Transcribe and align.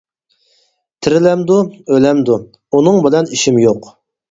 تىرىلەمدۇ، 1.07 1.59
ئۆلەمدۇ، 1.91 2.39
ئۇنىڭ 2.79 3.01
بىلەن 3.07 3.33
ئىشىم 3.39 3.63
يوق. 3.69 3.95